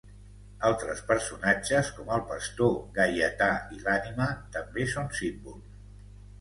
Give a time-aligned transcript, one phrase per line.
[0.69, 5.81] Altres personatges com el pastor, Gaietà, i l'Ànima també són símbols.